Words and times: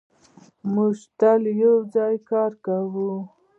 موږ 0.73 0.95
تل 1.19 1.41
یو 1.63 1.75
ځای 1.93 2.15
کار 2.29 2.51
کوو. 2.65 3.11